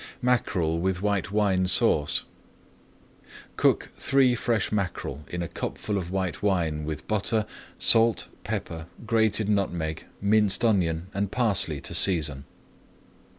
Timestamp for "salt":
7.77-8.27